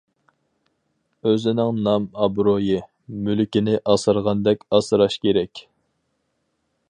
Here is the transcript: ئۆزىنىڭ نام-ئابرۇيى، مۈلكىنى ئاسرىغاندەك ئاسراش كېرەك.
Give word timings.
ئۆزىنىڭ 1.31 1.81
نام-ئابرۇيى، 1.87 2.79
مۈلكىنى 3.27 3.77
ئاسرىغاندەك 3.93 4.67
ئاسراش 4.77 5.19
كېرەك. 5.27 5.65